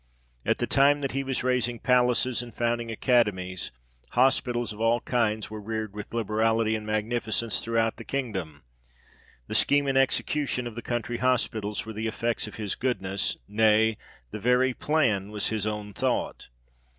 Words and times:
At 0.47 0.57
the 0.57 0.65
time 0.65 1.01
that 1.01 1.11
he 1.11 1.23
was 1.23 1.43
raising 1.43 1.77
palaces, 1.77 2.41
and 2.41 2.55
founding 2.55 2.89
academies, 2.89 3.69
hospitals 4.13 4.73
of 4.73 4.81
all 4.81 4.99
kinds 5.01 5.51
were 5.51 5.61
reared 5.61 5.93
with 5.93 6.11
liberality 6.11 6.75
and 6.75 6.87
magnificence 6.87 7.59
throughout 7.59 7.97
the 7.97 8.03
king 8.03 8.31
dom: 8.31 8.63
the 9.45 9.53
scheme 9.53 9.85
and 9.85 9.99
execution 9.99 10.65
of 10.65 10.73
the 10.73 10.81
county 10.81 11.17
hospitals 11.17 11.85
were 11.85 11.93
the 11.93 12.07
effects 12.07 12.47
of 12.47 12.55
his 12.55 12.73
goodness, 12.73 13.37
nay, 13.47 13.95
the 14.31 14.39
very 14.39 14.73
plan 14.73 15.29
was 15.29 15.49
his 15.49 15.67
own 15.67 15.93
thought. 15.93 16.49